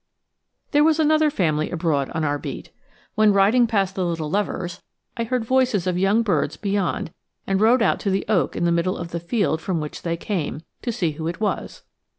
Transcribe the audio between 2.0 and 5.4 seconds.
on our beat. When riding past the little lover's, I